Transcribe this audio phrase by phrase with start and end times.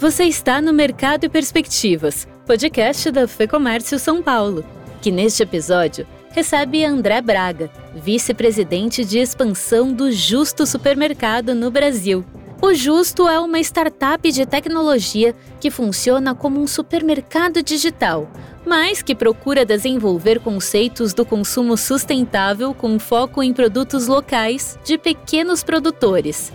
[0.00, 4.64] Você está no Mercado e Perspectivas, podcast da FEComércio São Paulo,
[5.02, 12.24] que neste episódio recebe André Braga, vice-presidente de expansão do Justo Supermercado no Brasil.
[12.62, 18.30] O Justo é uma startup de tecnologia que funciona como um supermercado digital,
[18.64, 25.64] mas que procura desenvolver conceitos do consumo sustentável com foco em produtos locais de pequenos
[25.64, 26.52] produtores.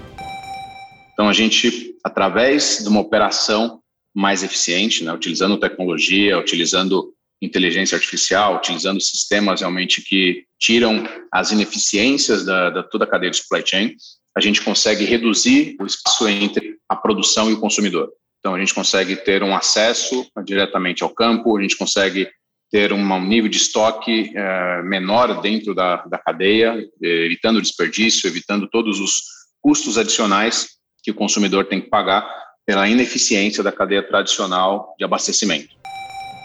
[1.13, 3.79] Então, a gente, através de uma operação
[4.13, 12.45] mais eficiente, né, utilizando tecnologia, utilizando inteligência artificial, utilizando sistemas realmente que tiram as ineficiências
[12.45, 13.95] da, da toda a cadeia de supply chain,
[14.35, 18.11] a gente consegue reduzir o espaço entre a produção e o consumidor.
[18.39, 22.29] Então, a gente consegue ter um acesso diretamente ao campo, a gente consegue
[22.71, 28.99] ter um nível de estoque é, menor dentro da, da cadeia, evitando desperdício, evitando todos
[28.99, 29.21] os
[29.61, 30.72] custos adicionais
[31.03, 32.25] que o consumidor tem que pagar
[32.65, 35.75] pela ineficiência da cadeia tradicional de abastecimento.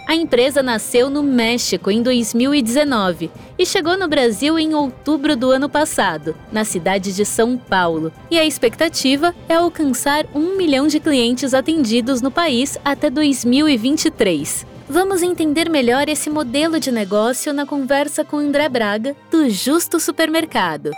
[0.08, 5.68] A empresa nasceu no México em 2019 e chegou no Brasil em outubro do ano
[5.68, 8.10] passado, na cidade de São Paulo.
[8.30, 14.66] E a expectativa é alcançar um milhão de clientes atendidos no país até 2023.
[14.88, 20.90] Vamos entender melhor esse modelo de negócio na conversa com André Braga, do Justo Supermercado.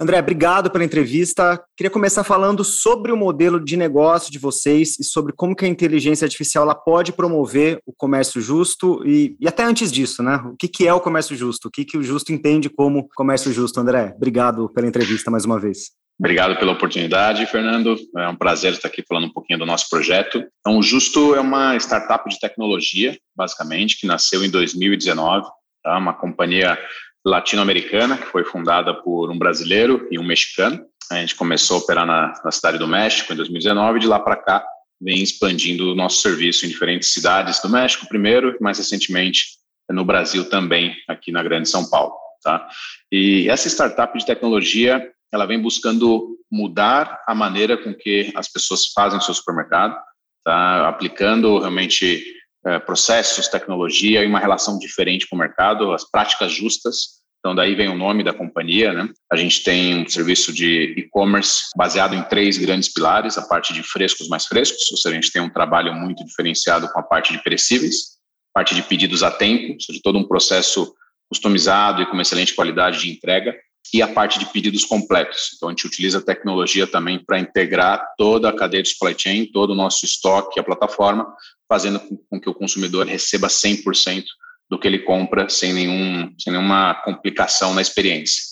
[0.00, 1.62] André, obrigado pela entrevista.
[1.76, 5.68] Queria começar falando sobre o modelo de negócio de vocês e sobre como que a
[5.68, 10.36] inteligência artificial ela pode promover o comércio justo e, e até antes disso, né?
[10.46, 11.68] O que, que é o comércio justo?
[11.68, 14.12] O que, que o justo entende como comércio justo, André?
[14.16, 15.92] Obrigado pela entrevista mais uma vez.
[16.18, 17.96] Obrigado pela oportunidade, Fernando.
[18.16, 20.44] É um prazer estar aqui falando um pouquinho do nosso projeto.
[20.60, 25.44] Então, o Justo é uma startup de tecnologia, basicamente, que nasceu em 2019.
[25.82, 25.98] Tá?
[25.98, 26.78] Uma companhia
[27.24, 30.84] latino-americana, que foi fundada por um brasileiro e um mexicano.
[31.10, 34.20] A gente começou a operar na, na cidade do México em 2019 e de lá
[34.20, 34.64] para cá
[35.00, 39.58] vem expandindo o nosso serviço em diferentes cidades do México primeiro mais recentemente
[39.90, 42.14] no Brasil também, aqui na Grande São Paulo.
[42.42, 42.66] Tá?
[43.12, 48.86] E essa startup de tecnologia, ela vem buscando mudar a maneira com que as pessoas
[48.94, 49.96] fazem seu supermercado,
[50.44, 50.88] tá?
[50.88, 52.22] aplicando realmente
[52.66, 57.22] é, processos, tecnologia e uma relação diferente com o mercado, as práticas justas.
[57.44, 59.06] Então, daí vem o nome da companhia, né?
[59.30, 63.82] A gente tem um serviço de e-commerce baseado em três grandes pilares: a parte de
[63.82, 67.34] frescos mais frescos, ou seja, a gente tem um trabalho muito diferenciado com a parte
[67.34, 68.16] de perecíveis,
[68.54, 70.94] parte de pedidos a tempo, ou seja, todo um processo
[71.28, 73.54] customizado e com excelente qualidade de entrega,
[73.92, 75.50] e a parte de pedidos completos.
[75.54, 79.44] Então, a gente utiliza a tecnologia também para integrar toda a cadeia de supply chain,
[79.52, 81.26] todo o nosso estoque, a plataforma,
[81.68, 82.00] fazendo
[82.30, 84.24] com que o consumidor receba 100%
[84.74, 88.42] do que ele compra sem, nenhum, sem nenhuma complicação na experiência.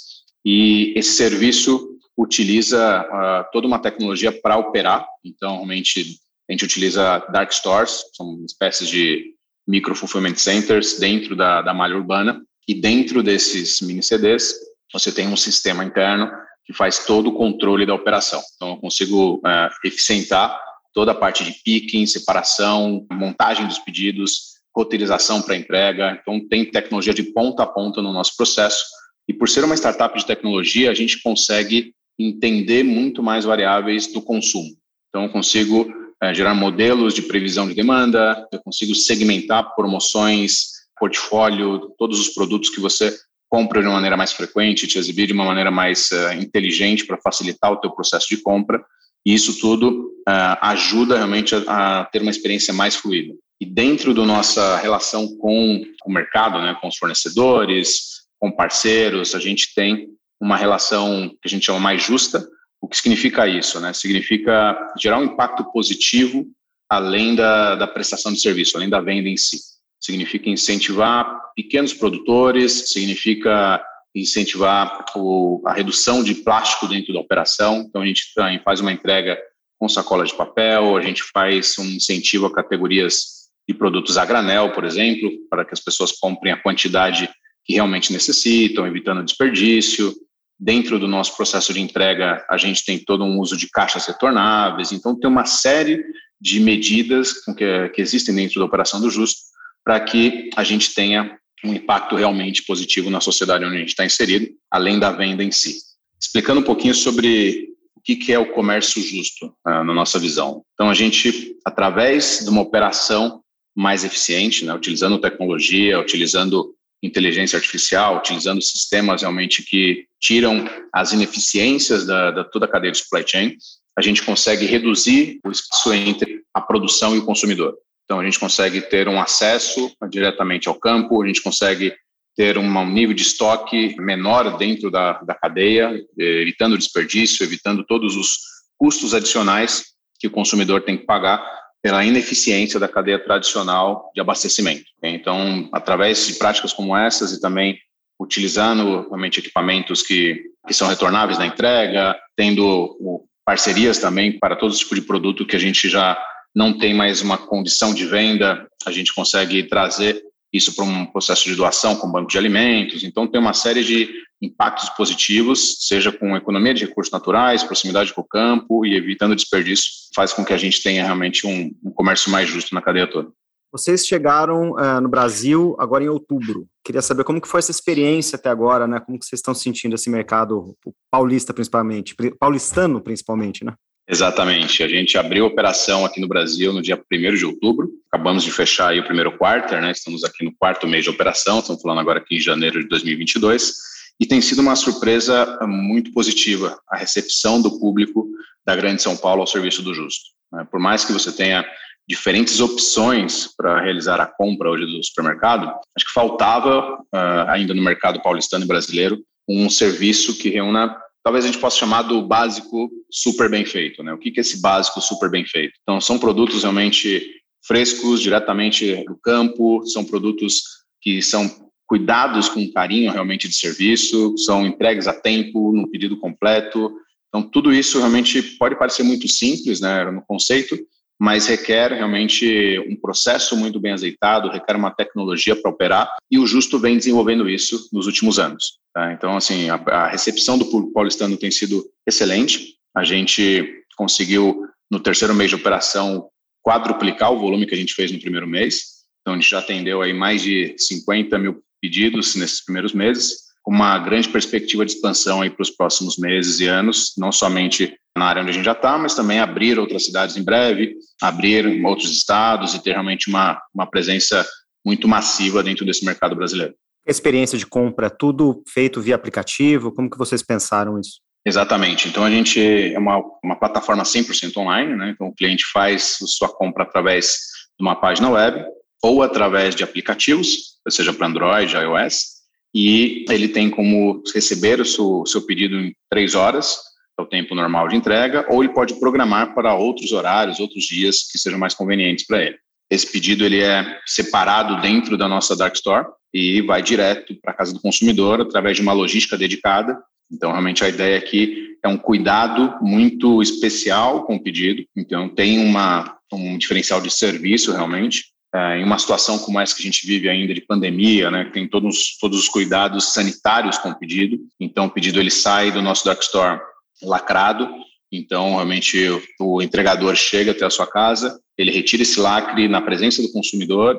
[0.44, 7.18] E esse serviço utiliza uh, toda uma tecnologia para operar, então realmente a gente utiliza
[7.32, 9.34] dark stores, são espécies de
[9.66, 14.54] micro fulfillment centers dentro da, da malha urbana, e dentro desses mini CDs
[14.92, 16.30] você tem um sistema interno
[16.64, 18.40] que faz todo o controle da operação.
[18.54, 20.56] Então eu consigo uh, eficientar
[20.94, 26.18] toda a parte de picking, separação, montagem dos pedidos, roteirização para entrega.
[26.20, 28.84] Então, tem tecnologia de ponta a ponta no nosso processo.
[29.28, 34.22] E por ser uma startup de tecnologia, a gente consegue entender muito mais variáveis do
[34.22, 34.70] consumo.
[35.08, 41.92] Então, eu consigo é, gerar modelos de previsão de demanda, eu consigo segmentar promoções, portfólio,
[41.98, 43.12] todos os produtos que você
[43.50, 47.18] compra de uma maneira mais frequente, te exibir de uma maneira mais uh, inteligente para
[47.20, 48.82] facilitar o teu processo de compra.
[49.26, 53.34] E isso tudo uh, ajuda realmente a, a, ter uma experiência mais fluida.
[53.62, 59.38] E dentro da nossa relação com o mercado, né, com os fornecedores, com parceiros, a
[59.38, 60.08] gente tem
[60.40, 62.44] uma relação que a gente chama mais justa.
[62.80, 63.78] O que significa isso?
[63.78, 63.92] Né?
[63.92, 66.44] Significa gerar um impacto positivo
[66.90, 69.58] além da, da prestação de serviço, além da venda em si.
[70.00, 73.80] Significa incentivar pequenos produtores, significa
[74.12, 77.84] incentivar o, a redução de plástico dentro da operação.
[77.88, 78.24] Então, a gente
[78.64, 79.38] faz uma entrega
[79.78, 84.72] com sacola de papel, a gente faz um incentivo a categorias de produtos a granel,
[84.72, 87.30] por exemplo, para que as pessoas comprem a quantidade
[87.64, 90.12] que realmente necessitam, evitando desperdício.
[90.58, 94.92] Dentro do nosso processo de entrega, a gente tem todo um uso de caixas retornáveis,
[94.92, 96.04] então tem uma série
[96.40, 99.40] de medidas que, que existem dentro da operação do Justo
[99.84, 104.04] para que a gente tenha um impacto realmente positivo na sociedade onde a gente está
[104.04, 105.78] inserido, além da venda em si.
[106.20, 110.64] Explicando um pouquinho sobre o que é o comércio justo uh, na nossa visão.
[110.74, 113.41] Então, a gente, através de uma operação
[113.74, 122.06] mais eficiente, né, utilizando tecnologia, utilizando inteligência artificial, utilizando sistemas realmente que tiram as ineficiências
[122.06, 123.56] da, da toda a cadeia de supply chain,
[123.98, 127.76] a gente consegue reduzir o espaço entre a produção e o consumidor.
[128.04, 131.94] Então, a gente consegue ter um acesso diretamente ao campo, a gente consegue
[132.36, 138.38] ter um nível de estoque menor dentro da, da cadeia, evitando desperdício, evitando todos os
[138.78, 141.42] custos adicionais que o consumidor tem que pagar
[141.82, 144.84] pela ineficiência da cadeia tradicional de abastecimento.
[145.02, 147.76] Então, através de práticas como essas e também
[148.20, 154.94] utilizando realmente equipamentos que, que são retornáveis na entrega, tendo parcerias também para todo tipo
[154.94, 156.16] de produto que a gente já
[156.54, 161.44] não tem mais uma condição de venda, a gente consegue trazer isso para um processo
[161.44, 163.02] de doação com banco de alimentos.
[163.02, 164.10] Então, tem uma série de
[164.40, 169.90] impactos positivos, seja com economia de recursos naturais, proximidade com o campo e evitando desperdício,
[170.14, 173.30] faz com que a gente tenha realmente um, um comércio mais justo na cadeia toda.
[173.72, 176.66] Vocês chegaram uh, no Brasil agora em outubro.
[176.84, 179.00] Queria saber como que foi essa experiência até agora, né?
[179.00, 180.76] Como que vocês estão sentindo esse mercado
[181.10, 183.72] paulista, principalmente, paulistano, principalmente, né?
[184.12, 184.82] Exatamente.
[184.82, 187.88] A gente abriu a operação aqui no Brasil no dia 1 de outubro.
[188.12, 189.90] Acabamos de fechar aí o primeiro quarto, né?
[189.90, 193.72] Estamos aqui no quarto mês de operação, estamos falando agora aqui em janeiro de 2022.
[194.20, 198.28] E tem sido uma surpresa muito positiva a recepção do público
[198.66, 200.26] da Grande São Paulo ao serviço do justo.
[200.52, 200.66] Né?
[200.70, 201.64] Por mais que você tenha
[202.06, 207.82] diferentes opções para realizar a compra hoje do supermercado, acho que faltava uh, ainda no
[207.82, 209.18] mercado paulistano e brasileiro
[209.48, 214.02] um serviço que reúna talvez a gente possa chamar do básico super bem feito.
[214.02, 214.12] Né?
[214.12, 215.74] O que é esse básico super bem feito?
[215.82, 220.62] Então, são produtos realmente frescos, diretamente do campo, são produtos
[221.00, 226.92] que são cuidados com carinho realmente de serviço, são entregues a tempo, no pedido completo.
[227.28, 230.76] Então, tudo isso realmente pode parecer muito simples né, no conceito,
[231.22, 236.44] mas requer realmente um processo muito bem azeitado, requer uma tecnologia para operar, e o
[236.48, 238.80] Justo vem desenvolvendo isso nos últimos anos.
[238.92, 239.12] Tá?
[239.12, 242.74] Então, assim, a, a recepção do público paulistano tem sido excelente.
[242.92, 246.26] A gente conseguiu, no terceiro mês de operação,
[246.60, 249.04] quadruplicar o volume que a gente fez no primeiro mês.
[249.20, 253.72] Então, a gente já atendeu aí mais de 50 mil pedidos nesses primeiros meses, com
[253.72, 258.26] uma grande perspectiva de expansão aí para os próximos meses e anos, não somente na
[258.26, 262.10] área onde a gente já está, mas também abrir outras cidades em breve, abrir outros
[262.10, 264.46] estados e ter realmente uma, uma presença
[264.84, 266.74] muito massiva dentro desse mercado brasileiro.
[267.06, 271.20] Experiência de compra, tudo feito via aplicativo, como que vocês pensaram isso?
[271.44, 272.08] Exatamente.
[272.08, 275.10] Então, a gente é uma, uma plataforma 100% online, né?
[275.10, 277.38] Então, o cliente faz sua compra através
[277.78, 278.64] de uma página web
[279.02, 282.41] ou através de aplicativos, seja para Android, iOS,
[282.74, 286.78] e ele tem como receber o seu, seu pedido em três horas,
[287.18, 291.30] é o tempo normal de entrega, ou ele pode programar para outros horários, outros dias
[291.30, 292.56] que sejam mais convenientes para ele.
[292.90, 297.56] Esse pedido ele é separado dentro da nossa Dark Store e vai direto para a
[297.56, 299.98] casa do consumidor através de uma logística dedicada.
[300.30, 304.84] Então, realmente, a ideia aqui é um cuidado muito especial com o pedido.
[304.96, 308.31] Então, tem uma, um diferencial de serviço, realmente.
[308.54, 311.66] É, em uma situação como essa que a gente vive ainda de pandemia, né, tem
[311.66, 314.38] todos, todos os cuidados sanitários com o pedido.
[314.60, 316.60] Então, o pedido ele sai do nosso Dark Store
[317.02, 317.66] lacrado.
[318.12, 319.08] Então, realmente,
[319.40, 323.98] o, entregador chega até a sua casa, ele retira esse lacre na presença do consumidor.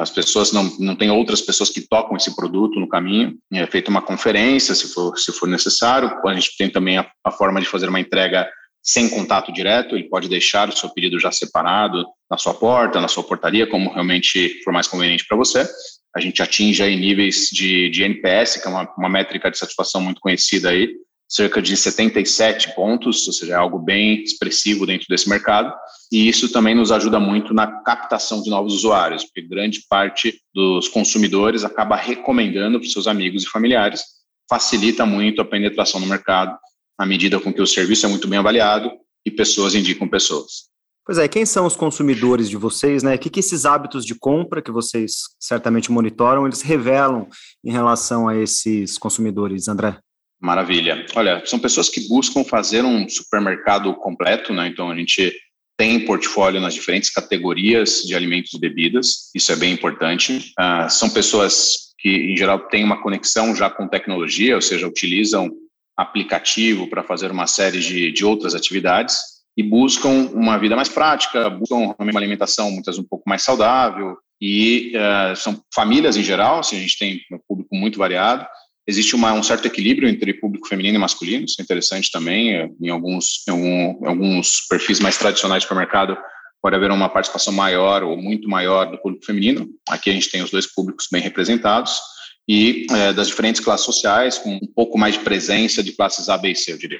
[0.00, 3.36] As pessoas não, não tem outras pessoas que tocam esse produto no caminho.
[3.52, 6.10] É feita uma conferência, se for, se for necessário.
[6.26, 8.48] A gente tem também a, a forma de fazer uma entrega
[8.82, 13.08] sem contato direto, ele pode deixar o seu pedido já separado na sua porta, na
[13.08, 15.66] sua portaria, como realmente for mais conveniente para você.
[16.14, 20.00] A gente atinge aí níveis de, de NPS, que é uma, uma métrica de satisfação
[20.00, 20.88] muito conhecida aí,
[21.28, 25.72] cerca de 77 pontos, ou seja, é algo bem expressivo dentro desse mercado.
[26.10, 30.88] E isso também nos ajuda muito na captação de novos usuários, porque grande parte dos
[30.88, 34.02] consumidores acaba recomendando para seus amigos e familiares,
[34.48, 36.56] facilita muito a penetração no mercado,
[36.98, 38.90] à medida com que o serviço é muito bem avaliado
[39.24, 40.68] e pessoas indicam pessoas.
[41.08, 43.14] Pois é, quem são os consumidores de vocês, né?
[43.14, 47.26] O que, que esses hábitos de compra que vocês certamente monitoram, eles revelam
[47.64, 49.96] em relação a esses consumidores, André?
[50.38, 51.06] Maravilha.
[51.16, 54.68] Olha, são pessoas que buscam fazer um supermercado completo, né?
[54.68, 55.32] Então a gente
[55.78, 60.52] tem portfólio nas diferentes categorias de alimentos e bebidas, isso é bem importante.
[60.60, 65.50] Uh, são pessoas que, em geral, têm uma conexão já com tecnologia, ou seja, utilizam
[65.96, 71.50] aplicativo para fazer uma série de, de outras atividades e buscam uma vida mais prática,
[71.50, 76.76] buscam uma alimentação muitas um pouco mais saudável e uh, são famílias em geral, assim,
[76.76, 78.46] a gente tem um público muito variado
[78.88, 82.54] Existe uma, um certo equilíbrio entre público feminino e masculino, isso é interessante também.
[82.54, 86.16] Eh, em alguns, em, algum, alguns perfis mais tradicionais de mercado,
[86.62, 89.68] pode haver uma participação maior ou muito maior do público feminino.
[89.90, 92.00] Aqui a gente tem os dois públicos bem representados
[92.48, 96.38] e é, das diferentes classes sociais, com um pouco mais de presença de classes A,
[96.38, 96.98] B e C, eu diria.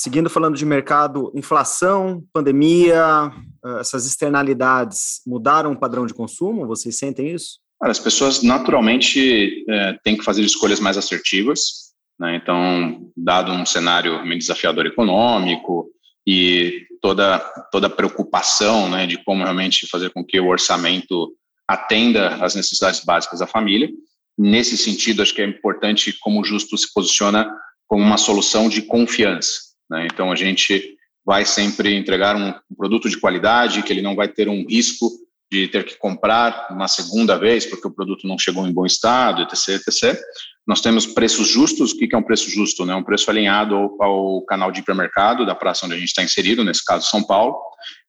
[0.00, 3.30] Seguindo falando de mercado, inflação, pandemia,
[3.64, 6.66] eh, essas externalidades mudaram o padrão de consumo?
[6.66, 7.58] Vocês sentem isso?
[7.82, 11.92] As pessoas naturalmente é, têm que fazer escolhas mais assertivas.
[12.18, 12.36] Né?
[12.36, 15.88] Então, dado um cenário meio desafiador econômico
[16.26, 17.38] e toda
[17.72, 21.34] toda a preocupação né, de como realmente fazer com que o orçamento
[21.66, 23.88] atenda às necessidades básicas da família,
[24.36, 27.50] nesse sentido, acho que é importante como o Justo se posiciona
[27.86, 29.69] como uma solução de confiança.
[29.90, 30.06] Né?
[30.06, 34.28] Então, a gente vai sempre entregar um, um produto de qualidade, que ele não vai
[34.28, 35.10] ter um risco
[35.50, 39.42] de ter que comprar uma segunda vez porque o produto não chegou em bom estado,
[39.42, 40.18] etc, etc.
[40.66, 41.90] Nós temos preços justos.
[41.90, 42.86] O que é um preço justo?
[42.86, 42.94] Né?
[42.94, 46.62] Um preço alinhado ao, ao canal de hipermercado da praça onde a gente está inserido,
[46.62, 47.56] nesse caso São Paulo.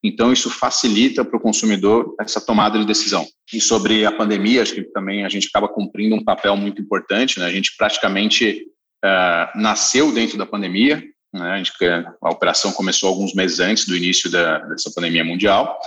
[0.04, 3.26] Então, isso facilita para o consumidor essa tomada de decisão.
[3.52, 7.40] E sobre a pandemia, acho que também a gente acaba cumprindo um papel muito importante.
[7.40, 7.46] Né?
[7.46, 8.68] A gente praticamente
[9.04, 11.04] uh, nasceu dentro da pandemia.
[11.34, 11.52] Né?
[11.52, 11.74] A, gente,
[12.22, 15.80] a operação começou alguns meses antes do início da, dessa pandemia mundial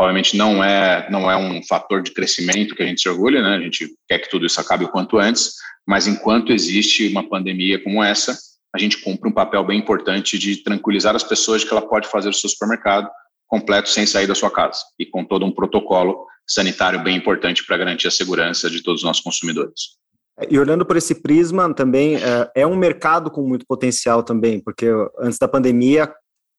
[0.00, 3.56] obviamente não é não é um fator de crescimento que a gente se orgulha, né?
[3.56, 5.52] A gente quer que tudo isso acabe o quanto antes,
[5.86, 8.38] mas enquanto existe uma pandemia como essa,
[8.74, 12.08] a gente cumpre um papel bem importante de tranquilizar as pessoas de que ela pode
[12.08, 13.10] fazer o seu supermercado
[13.46, 17.76] completo sem sair da sua casa e com todo um protocolo sanitário bem importante para
[17.76, 19.99] garantir a segurança de todos os nossos consumidores.
[20.48, 24.86] E olhando por esse prisma, também é, é um mercado com muito potencial também, porque
[25.18, 26.12] antes da pandemia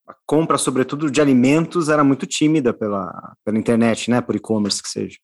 [0.08, 4.90] a compra, sobretudo de alimentos, era muito tímida pela, pela internet, né, por e-commerce que
[4.90, 5.18] seja.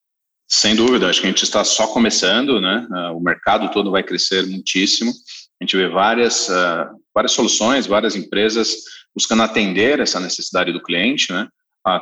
[0.50, 2.88] Sem dúvida, acho que a gente está só começando, né?
[2.94, 5.12] Ah, o mercado todo vai crescer muitíssimo.
[5.60, 8.78] A gente vê várias, uh, várias soluções, várias empresas
[9.14, 11.48] buscando atender essa necessidade do cliente, né?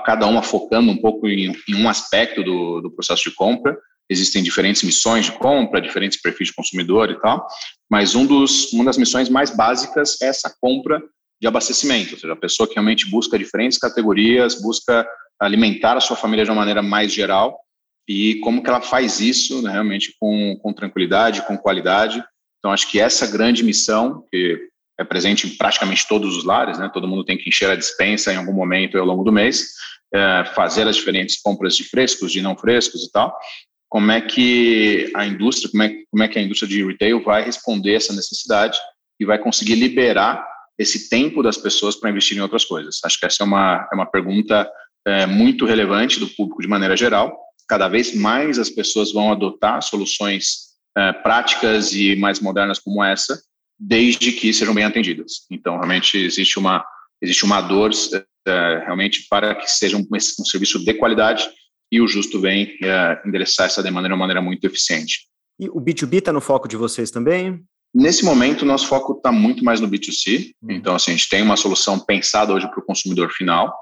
[0.04, 3.78] Cada uma focando um pouco em, em um aspecto do, do processo de compra.
[4.10, 7.48] Existem diferentes missões de compra, diferentes perfis de consumidor e tal,
[7.90, 11.02] mas um dos, uma das missões mais básicas é essa compra
[11.42, 15.08] de abastecimento, ou seja, a pessoa que realmente busca diferentes categorias, busca
[15.40, 17.60] alimentar a sua família de uma maneira mais geral
[18.08, 22.24] e como que ela faz isso né, realmente com, com tranquilidade, com qualidade.
[22.60, 24.70] Então, acho que essa grande missão, que
[25.00, 28.32] é presente em praticamente todos os lares, né, todo mundo tem que encher a dispensa
[28.32, 29.72] em algum momento ao longo do mês,
[30.14, 33.36] é, fazer as diferentes compras de frescos, de não frescos e tal,
[33.90, 37.44] como é que a indústria, como é, como é que a indústria de retail vai
[37.44, 38.78] responder essa necessidade
[39.20, 40.46] e vai conseguir liberar
[40.78, 43.00] esse tempo das pessoas para investir em outras coisas?
[43.04, 44.70] Acho que essa é uma, é uma pergunta
[45.06, 47.38] é, muito relevante do público de maneira geral.
[47.68, 53.40] Cada vez mais as pessoas vão adotar soluções é, práticas e mais modernas como essa,
[53.80, 55.46] desde que sejam bem atendidas.
[55.52, 56.84] Então, realmente existe uma
[57.22, 57.92] existe uma dor
[58.48, 61.50] é, realmente para que seja um, um, serviço de qualidade
[61.92, 65.28] e o Justo vem é, endereçar essa demanda de uma maneira muito eficiente.
[65.60, 67.64] E o B2B está no foco de vocês também?
[67.94, 70.52] Nesse momento, nosso foco está muito mais no B2C.
[70.62, 70.72] Uhum.
[70.72, 73.74] Então, assim, a gente tem uma solução pensada hoje para o consumidor final.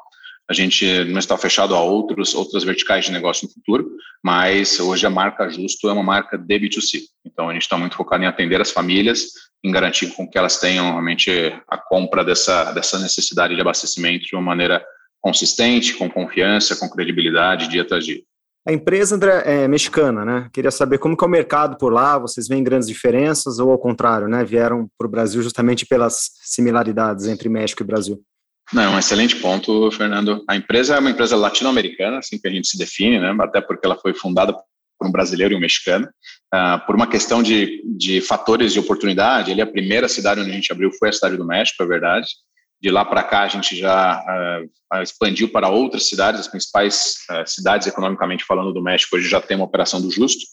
[0.48, 3.90] A gente não está fechado a outros, outras verticais de negócio no futuro,
[4.24, 7.00] mas hoje a marca Justo é uma marca de B2C.
[7.26, 9.30] Então, a gente está muito focado em atender as famílias,
[9.64, 11.32] em garantir com que elas tenham realmente
[11.68, 14.86] a compra dessa, dessa necessidade de abastecimento de uma maneira
[15.24, 18.22] consistente, com confiança, com credibilidade, dia após dia.
[18.68, 20.50] A empresa, André, é mexicana, né?
[20.54, 23.78] Queria saber como que é o mercado por lá, vocês veem grandes diferenças ou ao
[23.78, 24.44] contrário, né?
[24.44, 28.22] Vieram para o Brasil justamente pelas similaridades entre México e Brasil?
[28.72, 30.44] Não, é um excelente ponto, Fernando.
[30.48, 33.36] A empresa é uma empresa latino-americana, assim que a gente se define, né?
[33.42, 36.08] Até porque ela foi fundada por um brasileiro e um mexicano.
[36.54, 40.54] Uh, por uma questão de, de fatores de oportunidade, ele, a primeira cidade onde a
[40.54, 42.28] gente abriu foi a cidade do México, é verdade.
[42.84, 44.22] De lá para cá, a gente já
[44.94, 49.40] uh, expandiu para outras cidades, as principais uh, cidades, economicamente falando, do México, hoje já
[49.40, 50.44] tem uma operação do Justo.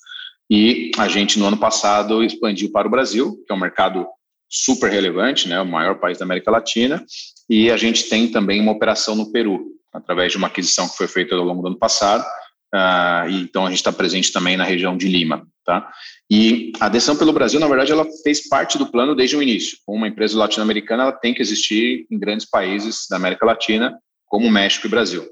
[0.48, 4.06] E a gente, no ano passado, expandiu para o Brasil, que é um mercado
[4.48, 7.04] super relevante, né, o maior país da América Latina.
[7.48, 11.08] E a gente tem também uma operação no Peru, através de uma aquisição que foi
[11.08, 12.24] feita ao longo do ano passado.
[12.72, 15.88] Uh, então a gente está presente também na região de Lima, tá?
[16.28, 19.78] E a adesão pelo Brasil, na verdade, ela fez parte do plano desde o início.
[19.86, 23.96] Uma empresa latino-americana, ela tem que existir em grandes países da América Latina,
[24.26, 25.24] como México e Brasil.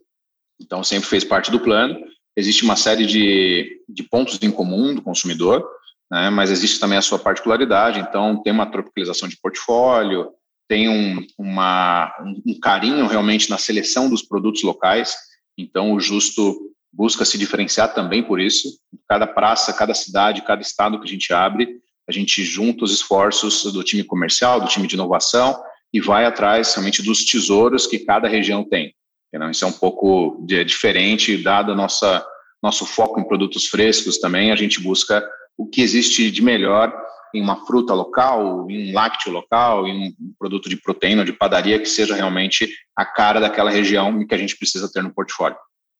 [0.60, 1.98] Então sempre fez parte do plano.
[2.36, 5.68] Existe uma série de, de pontos em comum do consumidor,
[6.08, 6.30] né?
[6.30, 7.98] Mas existe também a sua particularidade.
[7.98, 10.30] Então tem uma tropicalização de portfólio,
[10.68, 12.14] tem um, uma,
[12.46, 15.16] um carinho realmente na seleção dos produtos locais.
[15.56, 16.56] Então o Justo
[16.92, 18.78] busca se diferenciar também por isso.
[19.08, 23.62] Cada praça, cada cidade, cada estado que a gente abre, a gente junta os esforços
[23.72, 25.60] do time comercial, do time de inovação
[25.92, 28.94] e vai atrás realmente dos tesouros que cada região tem.
[29.28, 29.50] Entendeu?
[29.50, 32.24] Isso é um pouco de, diferente, dado nossa
[32.62, 35.24] nosso foco em produtos frescos também, a gente busca
[35.56, 36.92] o que existe de melhor
[37.34, 41.78] em uma fruta local, em um lácteo local, em um produto de proteína, de padaria
[41.78, 45.56] que seja realmente a cara daquela região que a gente precisa ter no portfólio.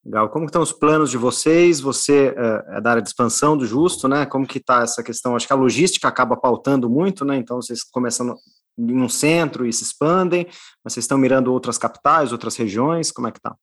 [0.09, 0.31] Legal.
[0.31, 1.81] Como estão os planos de vocês?
[1.81, 4.25] Você é, é da área de expansão do Justo, né?
[4.25, 5.37] Como que está essa questão?
[5.37, 7.37] Acho que a logística acaba pautando muito, né?
[7.37, 8.35] Então vocês começam
[8.79, 10.47] em um centro e se expandem,
[10.83, 13.55] mas vocês estão mirando outras capitais, outras regiões, como é que está?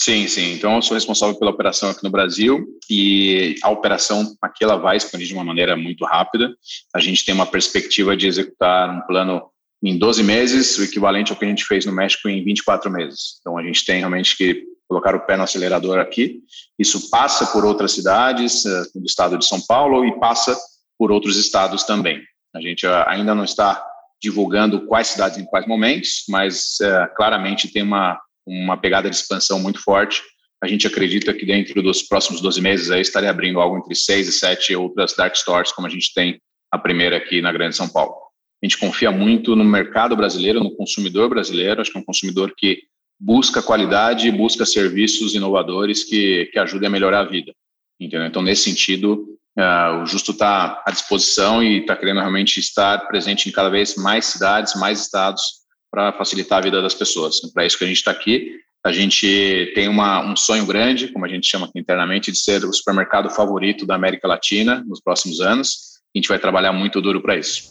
[0.00, 0.52] Sim, sim.
[0.52, 4.96] Então, eu sou responsável pela operação aqui no Brasil e a operação aqui ela vai
[4.96, 6.54] expandir de uma maneira muito rápida.
[6.94, 9.50] A gente tem uma perspectiva de executar um plano
[9.82, 13.38] em 12 meses, o equivalente ao que a gente fez no México em 24 meses.
[13.40, 16.40] Então, a gente tem realmente que colocar o pé no acelerador aqui.
[16.78, 18.64] Isso passa por outras cidades
[18.94, 20.56] do estado de São Paulo e passa
[20.98, 22.22] por outros estados também.
[22.54, 23.84] A gente uh, ainda não está
[24.20, 28.18] divulgando quais cidades em quais momentos, mas uh, claramente tem uma
[28.48, 30.22] uma pegada de expansão muito forte.
[30.62, 34.26] A gente acredita que dentro dos próximos 12 meses aí estaria abrindo algo entre seis
[34.26, 36.40] e sete outras dark stores, como a gente tem
[36.72, 38.14] a primeira aqui na Grande São Paulo.
[38.62, 41.80] A gente confia muito no mercado brasileiro, no consumidor brasileiro.
[41.80, 42.82] Acho que é um consumidor que
[43.18, 47.52] busca qualidade, busca serviços inovadores que, que ajudem a melhorar a vida.
[48.00, 48.26] Entendeu?
[48.26, 53.48] Então, nesse sentido, uh, o Justo está à disposição e está querendo realmente estar presente
[53.48, 55.42] em cada vez mais cidades, mais estados,
[55.90, 57.40] para facilitar a vida das pessoas.
[57.52, 58.56] Para isso que a gente está aqui.
[58.84, 62.64] A gente tem uma, um sonho grande, como a gente chama aqui internamente, de ser
[62.64, 65.98] o supermercado favorito da América Latina nos próximos anos.
[66.14, 67.68] A gente vai trabalhar muito duro para isso.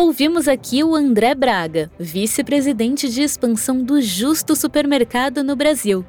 [0.00, 6.06] Ouvimos aqui o André Braga, vice-presidente de expansão do Justo Supermercado no Brasil.